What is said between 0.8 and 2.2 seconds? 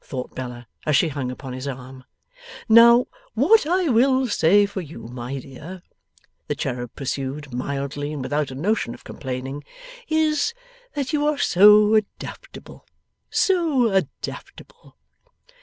as she hung upon his arm.